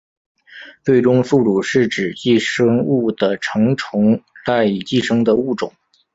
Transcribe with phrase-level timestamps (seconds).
[0.83, 5.71] 最终宿主是指寄生物的成虫赖以寄生的物种。